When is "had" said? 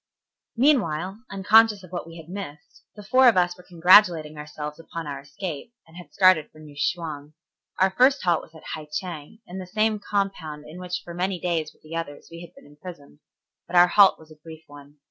2.17-2.27, 5.95-6.11, 12.41-12.51